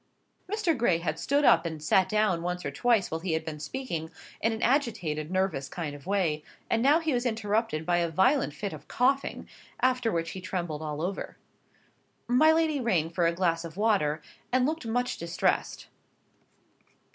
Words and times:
Mr. 0.51 0.75
Gray 0.75 0.97
had 0.97 1.19
stood 1.19 1.45
up 1.45 1.63
and 1.63 1.79
sat 1.79 2.09
down 2.09 2.41
once 2.41 2.65
or 2.65 2.71
twice 2.71 3.11
while 3.11 3.19
he 3.19 3.33
had 3.33 3.45
been 3.45 3.59
speaking, 3.59 4.09
in 4.41 4.51
an 4.51 4.63
agitated, 4.63 5.29
nervous 5.29 5.69
kind 5.69 5.93
of 5.95 6.07
way, 6.07 6.43
and 6.71 6.81
now 6.81 6.99
he 6.99 7.13
was 7.13 7.23
interrupted 7.23 7.85
by 7.85 7.97
a 7.97 8.09
violent 8.09 8.51
fit 8.51 8.73
of 8.73 8.87
coughing, 8.87 9.47
after 9.79 10.11
which 10.11 10.31
he 10.31 10.41
trembled 10.41 10.81
all 10.81 11.03
over. 11.03 11.37
My 12.27 12.51
lady 12.51 12.79
rang 12.81 13.11
for 13.11 13.27
a 13.27 13.31
glass 13.35 13.63
of 13.63 13.77
water, 13.77 14.23
and 14.51 14.65
looked 14.65 14.87
much 14.87 15.19
distressed. 15.19 15.85